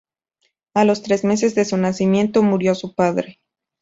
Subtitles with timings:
[0.73, 3.39] A los tres meses de su nacimiento murió su padre.